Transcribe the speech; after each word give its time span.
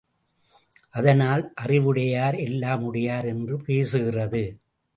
அதனால் 0.89 1.51
அறிவுடையார் 1.53 2.35
எல்லாம் 2.35 2.83
உடையார் 2.83 3.25
என்று 3.25 3.57
பேசுகிறது. 3.57 4.43